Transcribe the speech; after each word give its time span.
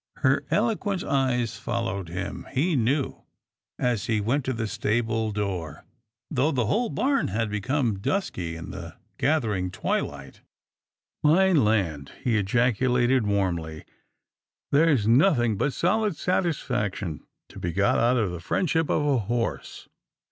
Her 0.25 0.43
eloquent 0.49 1.03
eyes 1.03 1.57
followed 1.57 2.09
him, 2.09 2.47
he 2.53 2.75
knew, 2.75 3.21
as 3.77 4.07
he 4.07 4.19
went 4.19 4.43
to 4.45 4.53
the 4.53 4.65
stable 4.65 5.31
door, 5.31 5.85
though 6.31 6.49
the 6.49 6.65
whole 6.65 6.89
barn 6.89 7.27
had 7.27 7.51
become 7.51 7.99
dusky 7.99 8.55
in 8.55 8.71
the 8.71 8.95
gathering 9.19 9.69
twilight." 9.69 10.41
My 11.23 11.51
land!" 11.51 12.13
he 12.23 12.39
ejaculated 12.39 13.27
warmly," 13.27 13.85
there's 14.71 15.05
nothing 15.07 15.55
but 15.55 15.71
solid 15.71 16.15
satisfaction 16.15 17.23
to 17.49 17.59
be 17.59 17.71
got 17.71 17.99
out 17.99 18.17
of 18.17 18.31
the 18.31 18.39
friendship 18.39 18.89
of 18.89 19.05
a 19.05 19.19
horse. 19.19 19.87